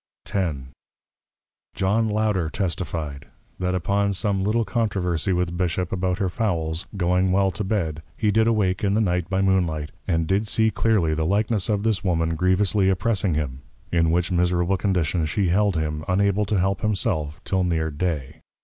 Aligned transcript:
X. 0.25 0.57
John 1.75 2.09
Louder 2.09 2.49
testify'd, 2.49 3.27
That 3.59 3.75
upon 3.75 4.13
some 4.13 4.43
little 4.43 4.65
Controversy 4.65 5.31
with 5.31 5.55
Bishop 5.55 5.91
about 5.91 6.17
her 6.17 6.27
Fowls, 6.27 6.87
going 6.97 7.31
well 7.31 7.51
to 7.51 7.63
Bed, 7.63 8.01
he 8.17 8.31
did 8.31 8.47
awake 8.47 8.83
in 8.83 8.95
the 8.95 8.99
Night 8.99 9.29
by 9.29 9.43
Moonlight, 9.43 9.91
and 10.07 10.25
did 10.25 10.47
see 10.47 10.71
clearly 10.71 11.13
the 11.13 11.23
likeness 11.27 11.69
of 11.69 11.83
this 11.83 12.03
Woman 12.03 12.33
grievously 12.35 12.89
oppressing 12.89 13.35
him; 13.35 13.61
in 13.91 14.09
which 14.09 14.31
miserable 14.31 14.75
condition 14.75 15.27
she 15.27 15.49
held 15.49 15.75
him, 15.75 16.03
unable 16.07 16.45
to 16.45 16.57
help 16.57 16.81
himself, 16.81 17.39
till 17.43 17.63
near 17.63 17.91
Day. 17.91 18.41